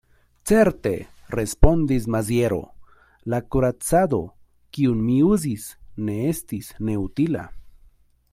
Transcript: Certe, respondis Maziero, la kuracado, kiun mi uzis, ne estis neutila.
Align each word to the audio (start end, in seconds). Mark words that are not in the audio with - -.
Certe, 0.51 0.93
respondis 1.33 2.07
Maziero, 2.15 2.57
la 3.33 3.41
kuracado, 3.57 4.21
kiun 4.79 5.05
mi 5.11 5.21
uzis, 5.37 5.69
ne 6.09 6.19
estis 6.35 6.73
neutila. 6.91 7.47